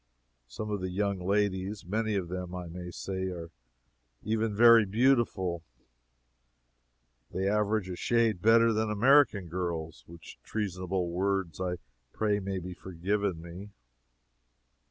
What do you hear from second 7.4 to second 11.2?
average a shade better than American girls which treasonable